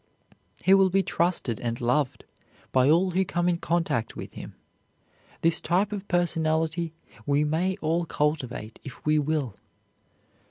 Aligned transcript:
He 0.63 0.73
will 0.73 0.89
be 0.89 1.03
trusted 1.03 1.59
and 1.59 1.79
loved 1.79 2.23
by 2.71 2.89
all 2.89 3.11
who 3.11 3.23
come 3.23 3.47
in 3.47 3.57
contact 3.59 4.15
with 4.15 4.33
him. 4.33 4.53
This 5.41 5.61
type 5.61 5.91
of 5.91 6.07
personality 6.07 6.95
we 7.27 7.43
may 7.43 7.77
all 7.81 8.07
cultivate 8.07 8.79
if 8.83 9.05
we 9.05 9.19
will. 9.19 9.53